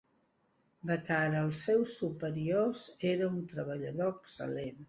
De 0.91 0.95
cara 1.09 1.43
als 1.49 1.61
seus 1.67 1.93
superiors 1.99 2.83
era 3.13 3.31
un 3.37 3.39
treballador 3.55 4.13
excel·lent. 4.19 4.77